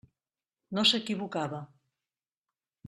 [0.77, 1.61] No s'equivocava.